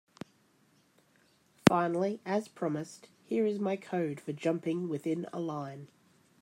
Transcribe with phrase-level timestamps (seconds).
[1.67, 5.89] Finally, as promised, here is my code for jumping within a line.